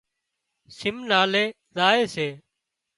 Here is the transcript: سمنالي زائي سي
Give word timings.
سمنالي 0.77 1.45
زائي 1.75 2.03
سي 2.13 2.27